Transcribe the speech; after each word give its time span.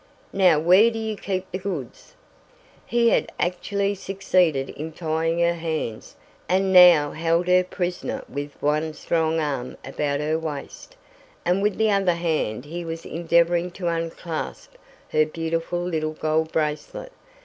Now 0.33 0.57
where 0.59 0.89
do 0.89 0.97
you 0.97 1.15
keep 1.15 1.51
the 1.51 1.59
goods?" 1.59 2.15
He 2.87 3.09
had 3.09 3.31
actually 3.39 3.93
succeeded 3.93 4.71
in 4.71 4.93
tying 4.93 5.37
her 5.41 5.53
hands 5.53 6.15
and 6.49 6.73
now 6.73 7.11
held 7.11 7.47
her 7.47 7.63
prisoner 7.63 8.23
with 8.27 8.59
one 8.63 8.95
strong 8.95 9.39
arm 9.39 9.77
about 9.85 10.19
her 10.19 10.39
waist, 10.39 10.95
and 11.45 11.61
with 11.61 11.77
the 11.77 11.91
other 11.91 12.15
hand 12.15 12.65
he 12.65 12.83
was 12.83 13.05
endeavoring 13.05 13.69
to 13.73 13.89
unclasp 13.89 14.73
her 15.09 15.23
beautiful 15.23 15.81
little 15.83 16.13
gold 16.13 16.51
bracelet. 16.51 17.11